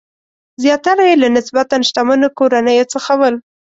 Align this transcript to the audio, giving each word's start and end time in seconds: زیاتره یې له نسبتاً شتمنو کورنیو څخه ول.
زیاتره 0.63 1.03
یې 1.09 1.15
له 1.21 1.27
نسبتاً 1.37 1.77
شتمنو 1.87 2.27
کورنیو 2.37 2.89
څخه 2.93 3.11
ول. 3.19 3.35